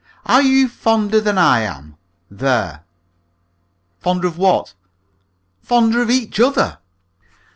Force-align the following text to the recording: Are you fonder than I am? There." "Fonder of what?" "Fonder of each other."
Are 0.25 0.41
you 0.41 0.67
fonder 0.67 1.21
than 1.21 1.37
I 1.37 1.59
am? 1.59 1.95
There." 2.31 2.83
"Fonder 3.99 4.27
of 4.29 4.39
what?" 4.39 4.73
"Fonder 5.61 6.01
of 6.01 6.09
each 6.09 6.39
other." 6.39 6.79